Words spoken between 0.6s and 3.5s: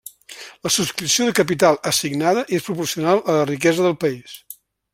La subscripció de capital assignada és proporcional a la